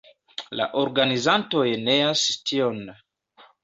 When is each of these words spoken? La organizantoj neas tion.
La 0.59 0.67
organizantoj 0.85 1.69
neas 1.91 2.27
tion. 2.49 2.85